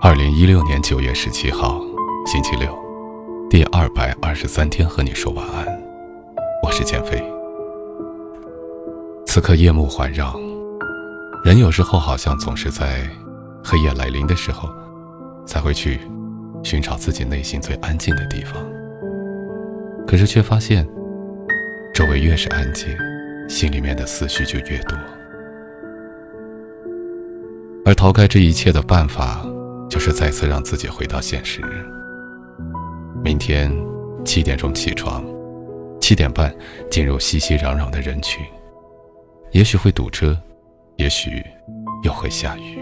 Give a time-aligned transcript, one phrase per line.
[0.00, 1.80] 二零一六年九月十七号，
[2.26, 2.76] 星期六，
[3.50, 5.66] 第二百二十三天和你说晚安。
[6.62, 7.22] 我是减肥。
[9.26, 10.34] 此刻夜幕环绕，
[11.44, 13.08] 人有时候好像总是在
[13.62, 14.68] 黑夜来临的时候，
[15.46, 16.00] 才会去
[16.62, 18.54] 寻找自己内心最安静的地方。
[20.06, 20.88] 可是却发现，
[21.94, 22.88] 周围越是安静，
[23.48, 24.96] 心里面的思绪就越多。
[27.84, 29.44] 而逃开这一切的办法。
[29.88, 31.62] 就是再次让自己回到现实。
[33.24, 33.74] 明天
[34.22, 35.24] 七点钟起床，
[35.98, 36.54] 七点半
[36.90, 38.44] 进入熙熙攘攘的人群，
[39.50, 40.38] 也许会堵车，
[40.96, 41.42] 也许
[42.02, 42.78] 又会下雨。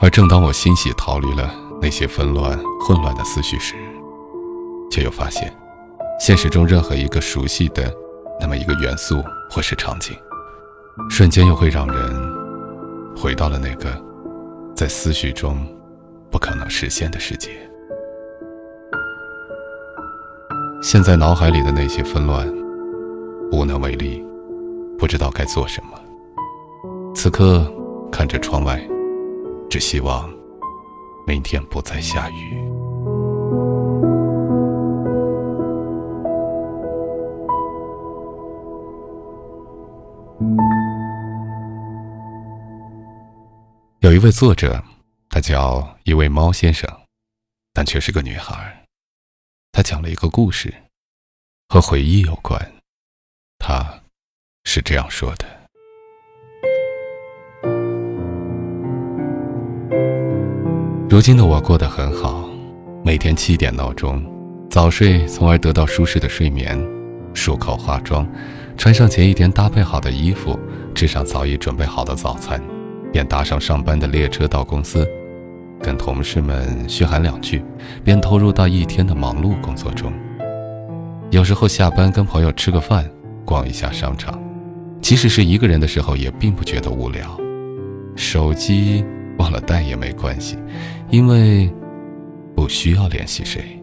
[0.00, 3.76] 而正当我欣喜逃离了那些纷乱混乱的思绪时，
[4.90, 5.54] 却又发现，
[6.18, 7.94] 现实中任何一个熟悉的
[8.40, 10.16] 那么一个元素或是场景，
[11.08, 11.96] 瞬间又会让人
[13.16, 14.02] 回到了那个。
[14.74, 15.64] 在思绪中
[16.32, 17.50] 不可能实现的世界，
[20.82, 22.52] 现在脑海里的那些纷乱，
[23.52, 24.20] 无能为力，
[24.98, 25.90] 不知道该做什么。
[27.14, 27.64] 此刻
[28.10, 28.84] 看着窗外，
[29.70, 30.28] 只希望
[31.24, 32.63] 明天不再下雨。
[44.00, 44.82] 有一位作者，
[45.30, 46.90] 他叫一位猫先生，
[47.72, 48.84] 但却是个女孩。
[49.70, 50.74] 他讲了一个故事，
[51.68, 52.72] 和回忆有关。
[53.58, 54.02] 他
[54.64, 55.46] 是这样说的：
[61.08, 62.48] 如今的我过得很好，
[63.04, 64.24] 每天七点闹钟，
[64.68, 66.78] 早睡，从而得到舒适的睡眠，
[67.34, 68.28] 漱口化妆，
[68.76, 70.58] 穿上前一天搭配好的衣服，
[70.94, 72.62] 吃上早已准备好的早餐。
[73.12, 75.08] 便搭上上班的列车到公司，
[75.80, 77.62] 跟同事们嘘寒两句，
[78.02, 80.12] 便投入到一天的忙碌工作中。
[81.30, 83.08] 有时候下班跟朋友吃个饭，
[83.44, 84.42] 逛一下商场，
[85.00, 87.38] 即使是一个人的时候，也并不觉得无聊。
[88.16, 89.04] 手机
[89.38, 90.58] 忘了带也没关系，
[91.08, 91.72] 因为
[92.56, 93.80] 不需要联系谁。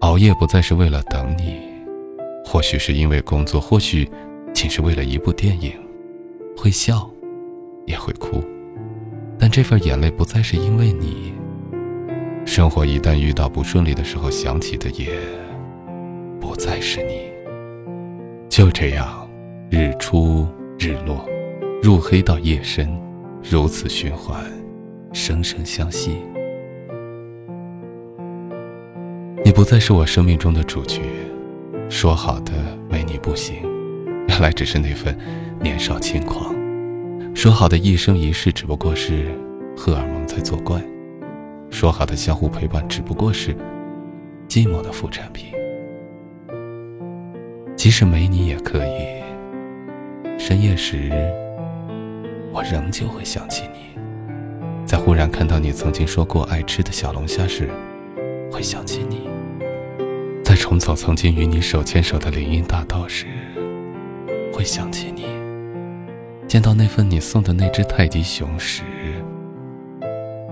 [0.00, 1.62] 熬夜不再是为了等你，
[2.44, 4.08] 或许是因为工作，或许
[4.52, 5.72] 仅是为了一部电影，
[6.56, 7.10] 会笑。
[7.86, 8.42] 也会哭，
[9.38, 11.34] 但这份眼泪不再是因为你。
[12.46, 15.10] 生活一旦遇到不顺利的时候，想起的也
[16.40, 17.30] 不再是你。
[18.48, 19.28] 就这样，
[19.70, 21.28] 日出日落，
[21.82, 22.88] 入黑到夜深，
[23.42, 24.42] 如此循环，
[25.12, 26.16] 生生相惜。
[29.44, 31.02] 你不再是我生命中的主角，
[31.88, 32.52] 说好的
[32.90, 33.56] 没你不行，
[34.28, 35.16] 原来只是那份
[35.60, 36.54] 年少轻狂。
[37.34, 39.26] 说好的一生一世，只不过是
[39.76, 40.80] 荷尔蒙在作怪；
[41.70, 43.54] 说好的相互陪伴，只不过是
[44.48, 45.46] 寂寞的副产品。
[47.76, 49.14] 即使没你也可以。
[50.38, 51.10] 深夜时，
[52.52, 53.98] 我仍旧会想起你；
[54.84, 57.68] 在忽然看到你曾经说过爱吃的小龙虾时，
[58.50, 59.28] 会想起你；
[60.54, 63.26] 在重走曾经与你手牵手的林荫大道时，
[64.52, 65.24] 会想起你。
[66.46, 68.84] 见到那份你送的那只泰迪熊时，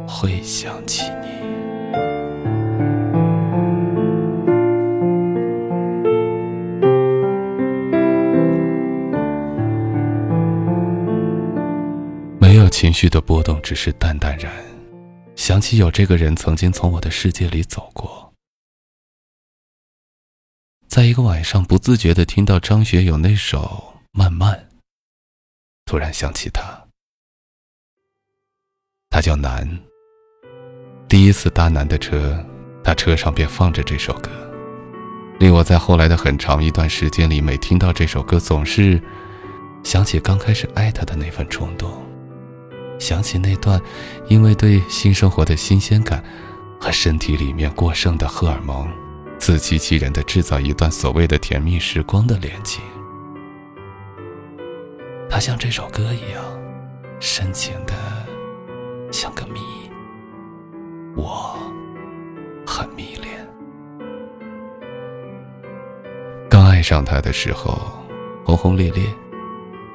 [0.04, 1.28] 会想起你。
[12.40, 14.50] 没有情绪的波动，只是淡淡然。
[15.36, 18.21] 想起有这个人曾经从我的世界里走过，
[20.92, 24.52] 在一个晚上，不自觉的听到张学友那首《慢慢》。
[25.86, 26.86] 突然想起他，
[29.08, 29.66] 他叫南。
[31.08, 32.44] 第一次搭南的车，
[32.84, 34.30] 他车上便放着这首歌，
[35.38, 39.02] 令我在后来的很长一段时间里，每听到这首歌，总是
[39.82, 41.90] 想起刚开始爱他的那份冲动，
[42.98, 43.80] 想起那段
[44.28, 46.22] 因为对新生活的新鲜感
[46.78, 48.86] 和身体里面过剩的荷尔蒙，
[49.42, 52.80] 自欺欺人的制造一段所谓的甜蜜时光的恋情。
[55.28, 56.44] 他像这首歌一样
[57.18, 57.92] 深情的，
[59.10, 59.58] 像个谜。
[61.16, 61.58] 我
[62.64, 63.44] 很迷恋。
[66.48, 67.76] 刚爱上他的时候，
[68.44, 69.12] 轰轰烈烈。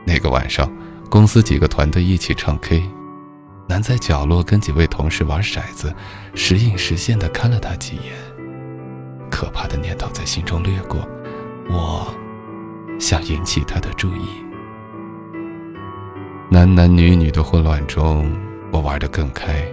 [0.06, 0.70] 那个晚上，
[1.10, 2.84] 公司几个团队一起唱 K，
[3.66, 5.96] 男在角落跟几位同事玩骰子，
[6.36, 8.27] 时隐时现的看了他几眼。
[9.38, 11.08] 可怕的念头在心中掠过，
[11.70, 12.12] 我。
[13.00, 14.44] 想引起他的注意。
[16.50, 18.36] 男男女女的混乱中，
[18.72, 19.64] 我玩得更开，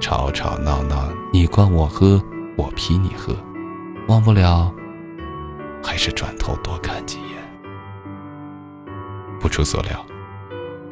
[0.00, 2.20] 吵吵闹闹，你灌我喝，
[2.56, 3.36] 我批你喝，
[4.08, 4.74] 忘不了，
[5.80, 7.38] 还是转头多看几眼。
[9.38, 10.04] 不出所料，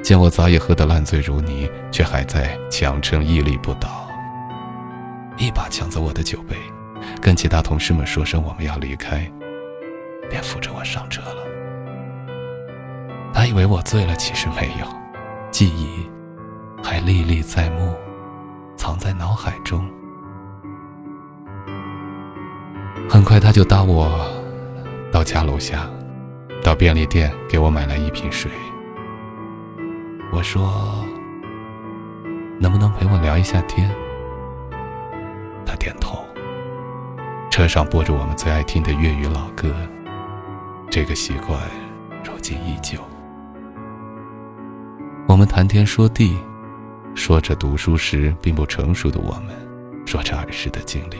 [0.01, 4.09] 见我早已喝得烂醉如泥，却还在强撑屹立不倒，
[5.37, 6.57] 一把抢走我的酒杯，
[7.21, 9.31] 跟其他同事们说声我们要离开，
[10.31, 11.43] 便扶着我上车了。
[13.33, 14.87] 他以为我醉了，其实没有，
[15.51, 16.09] 记忆
[16.83, 17.95] 还历历在目，
[18.77, 19.85] 藏在脑海中。
[23.09, 24.29] 很快，他就搭我
[25.13, 25.89] 到家楼下。
[26.65, 28.51] 到便利店给我买来一瓶水。
[30.33, 31.07] 我说
[32.59, 33.89] ：“能不能陪我聊一下天？”
[35.65, 36.26] 他点头。
[37.57, 39.75] 车上播着我们最爱听的粤语老歌，
[40.91, 41.59] 这个习惯
[42.23, 43.01] 如今依旧。
[45.27, 46.37] 我们谈天说地，
[47.15, 49.57] 说着读书时并不成熟的我们，
[50.05, 51.17] 说着儿时的经历，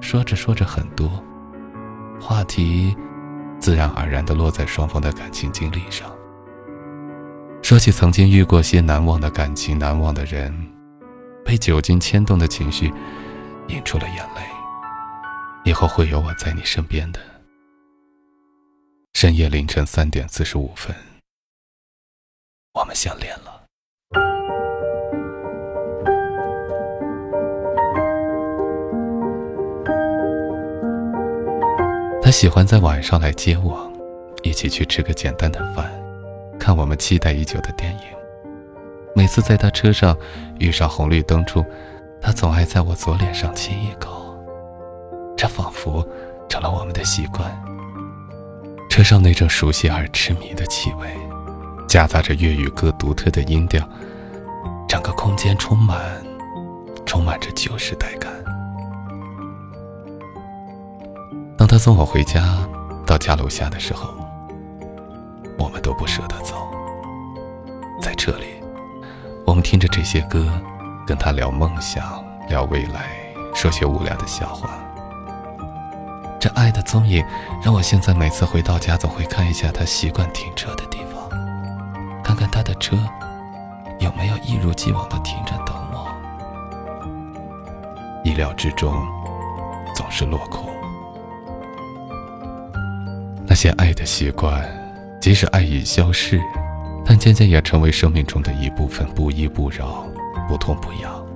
[0.00, 1.22] 说着说着很多
[2.18, 2.96] 话题。
[3.58, 6.10] 自然而然地落在双方的感情经历上。
[7.60, 10.50] 说起曾经遇过些难忘的感情、难忘的人，
[11.44, 12.90] 被酒精牵动的情绪，
[13.66, 14.57] 引出了眼泪。
[15.68, 17.20] 以后会有我在你身边的。
[19.12, 20.96] 深夜凌晨三点四十五分，
[22.72, 23.66] 我们相恋了。
[32.22, 33.92] 他喜欢在晚上来接我，
[34.42, 35.92] 一起去吃个简单的饭，
[36.58, 38.00] 看我们期待已久的电影。
[39.14, 40.16] 每次在他车上
[40.58, 41.62] 遇上红绿灯处，
[42.22, 44.17] 他总爱在我左脸上亲一口，
[45.38, 46.04] 这仿佛
[46.48, 47.48] 成了我们的习惯。
[48.90, 51.08] 车上那种熟悉而痴迷的气味，
[51.86, 53.88] 夹杂着粤语歌独特的音调，
[54.88, 55.96] 整个空间充满，
[57.06, 58.32] 充满着旧时代感。
[61.56, 62.58] 当他送我回家，
[63.06, 64.12] 到家楼下的时候，
[65.56, 66.56] 我们都不舍得走。
[68.02, 68.46] 在车里，
[69.46, 70.44] 我们听着这些歌，
[71.06, 73.16] 跟他聊梦想，聊未来，
[73.54, 74.70] 说些无聊的笑话。
[76.40, 77.24] 这爱的踪影，
[77.62, 81.28] 让我现在每次回到家，总会看一下他习惯停车的地方，
[82.22, 82.96] 看看他的车
[83.98, 86.06] 有没有一如既往的停着等我。
[88.24, 88.94] 意料之中，
[89.96, 90.68] 总是落空。
[93.44, 94.64] 那些爱的习惯，
[95.20, 96.40] 即使爱已消逝，
[97.04, 100.06] 但渐渐也成为生命中的一部分，不依不饶，
[100.46, 101.26] 不痛不痒。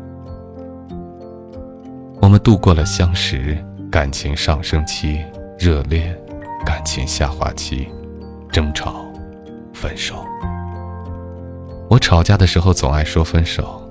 [2.21, 3.57] 我们度过了相识、
[3.93, 5.23] 感情上升期、
[5.59, 6.19] 热烈、
[6.65, 7.91] 感情下滑期、
[8.51, 9.05] 争吵、
[9.75, 10.25] 分手。
[11.91, 13.87] 我吵架的时候总爱说分手，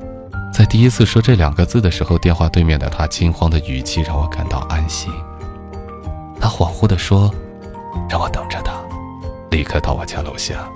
[0.51, 5.13] 在第一次说这两个字的时候，电话对面的他惊慌的语气让我感到安心。
[6.39, 7.31] 他恍惚地说。
[8.09, 8.73] 让我等着他，
[9.51, 10.67] 立刻到我家楼下，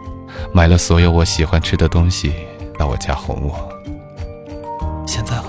[0.54, 2.34] 买了所有我喜欢吃的东西，
[2.78, 3.70] 到我家哄我。
[5.08, 5.40] 现在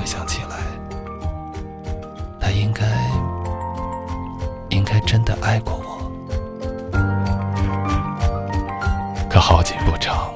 [5.26, 5.84] 的爱过我。
[9.28, 10.32] 可好景不长，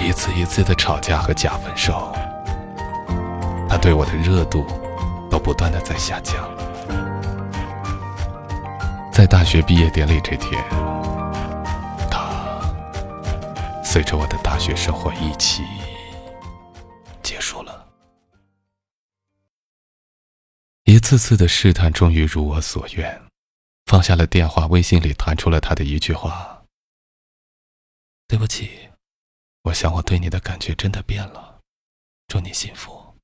[0.00, 2.12] 一次一次的吵架和假分手，
[3.68, 4.64] 他对我的热度
[5.28, 6.36] 都不断的在下降。
[9.12, 10.62] 在大学毕业典礼这天，
[12.08, 12.30] 他
[13.82, 15.64] 随着我的大学生活一起
[17.22, 17.86] 结束了。
[20.84, 23.20] 一次次的试探终于如我所愿，
[23.90, 26.64] 放下了电话，微信里弹出了他的一句话
[28.28, 28.88] ：“对不起，
[29.62, 31.58] 我想我对你的感觉真的变了，
[32.28, 33.16] 祝你幸福。”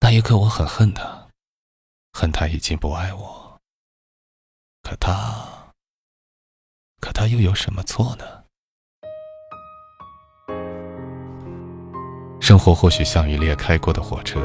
[0.00, 1.28] 那一刻，我很恨他。
[2.14, 3.60] 恨他已经不爱我，
[4.80, 5.74] 可他，
[6.98, 8.44] 可他又有什么错呢？
[12.40, 14.40] 生活或许像一列开过的火车，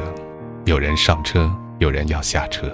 [0.66, 2.68] 有人上车，有人要下车，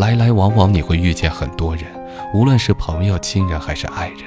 [0.00, 1.84] 来来往往，你会遇见很多人，
[2.32, 4.20] 无论是朋友、亲人还是爱人。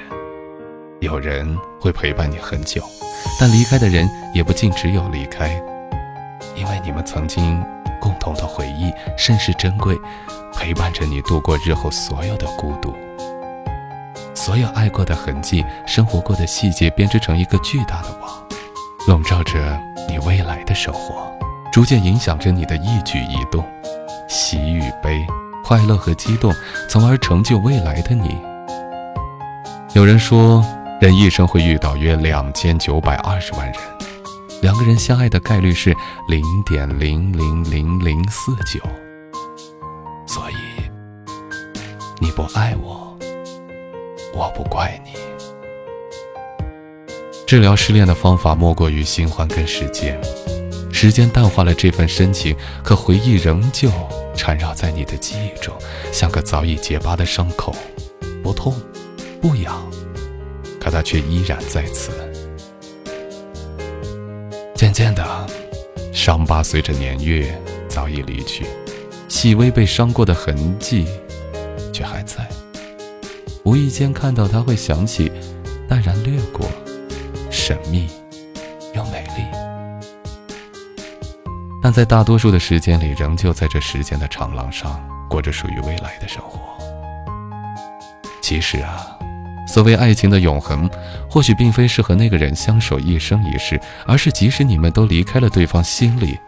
[1.00, 2.80] 有人会陪伴你很久，
[3.40, 5.60] 但离开的人也不尽只有离开，
[6.54, 7.60] 因为你们曾经。
[8.00, 9.98] 共同的回忆甚是珍贵，
[10.52, 12.94] 陪伴着你度过日后所有的孤独。
[14.34, 18.30] 所有爱过的痕迹，生活过的细节，编织成一个巨大的网，
[19.08, 21.32] 笼罩着你未来的生活，
[21.72, 23.64] 逐渐影响着你的一举一动，
[24.28, 25.26] 喜与悲，
[25.64, 26.54] 快乐和激动，
[26.90, 28.36] 从而成就未来的你。
[29.94, 30.62] 有人说，
[31.00, 33.74] 人一生会遇到约两千九百二十万人，
[34.60, 35.96] 两个人相爱的概率是
[36.28, 38.78] 零点零零零零四九。
[40.26, 40.54] 所以，
[42.20, 43.16] 你不爱我，
[44.34, 45.12] 我不怪你。
[47.46, 50.20] 治疗失恋的方法莫过于新欢跟时间，
[50.92, 53.88] 时间淡化了这份深情，可回忆仍旧
[54.44, 55.74] 缠绕在你的记忆中，
[56.12, 57.74] 像个早已结疤的伤口，
[58.42, 58.74] 不痛。
[59.40, 59.82] 不痒，
[60.78, 62.10] 可它却依然在此。
[64.74, 65.24] 渐渐的，
[66.12, 67.58] 伤疤随着年月
[67.88, 68.66] 早已离去，
[69.28, 71.06] 细微被伤过的痕迹
[71.90, 72.46] 却还在。
[73.62, 75.32] 无意间看到它，会想起，
[75.88, 76.68] 淡然掠过，
[77.50, 78.10] 神秘
[81.84, 84.98] 但在大多数的时间里，仍旧在这时间的长廊上
[85.28, 86.58] 过着属于未来的生活。
[88.40, 89.06] 其实啊。
[89.66, 90.88] 所谓爱情的永恒，
[91.28, 96.38] 或许并非是和那个人相守一生一世，而是即使你们都离开了对方，心里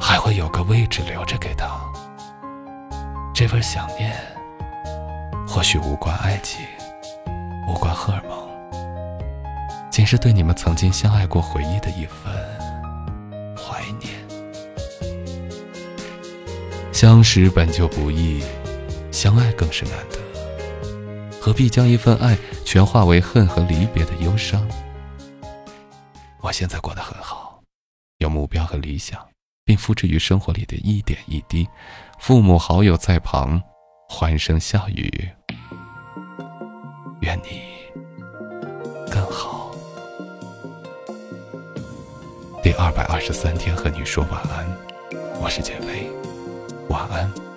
[0.00, 1.66] 还会有个位置留着给他。
[3.34, 4.14] 这份想念，
[5.48, 6.60] 或许无关爱情，
[7.66, 8.38] 无关荷尔蒙，
[9.90, 12.32] 仅是对你们曾经相爱过回忆的一份
[17.00, 18.44] 相识本就不易，
[19.10, 20.18] 相爱更是难得。
[21.40, 24.68] 何必将一份爱全化为恨和离别的忧伤？
[26.42, 27.62] 我现在过得很好，
[28.18, 29.18] 有目标和理想，
[29.64, 31.66] 并付之于生活里的一点一滴。
[32.18, 33.58] 父母好友在旁，
[34.06, 35.26] 欢声笑语。
[37.22, 37.62] 愿你
[39.10, 39.74] 更好。
[42.62, 44.66] 第二百二十三天和你说晚安，
[45.40, 46.09] 我是减肥，
[46.90, 47.49] 晚安。